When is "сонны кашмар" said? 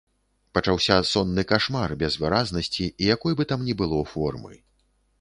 1.09-1.95